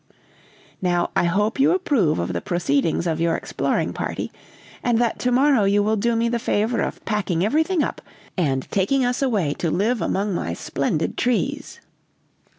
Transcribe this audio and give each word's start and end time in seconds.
"Now 0.81 1.11
I 1.15 1.25
hope 1.25 1.59
you 1.59 1.73
approve 1.75 2.17
of 2.17 2.33
the 2.33 2.41
proceedings 2.41 3.05
of 3.05 3.21
your 3.21 3.35
exploring 3.35 3.93
party, 3.93 4.31
and 4.83 4.97
that 4.97 5.19
to 5.19 5.31
morrow 5.31 5.63
you 5.65 5.83
will 5.83 5.95
do 5.95 6.15
me 6.15 6.27
the 6.27 6.39
favor 6.39 6.81
of 6.81 7.05
packing 7.05 7.45
everything 7.45 7.83
up, 7.83 8.01
and 8.35 8.67
taking 8.71 9.05
us 9.05 9.21
away 9.21 9.53
to 9.59 9.69
live 9.69 10.01
among 10.01 10.33
my 10.33 10.55
splendid 10.55 11.17
trees." 11.17 11.81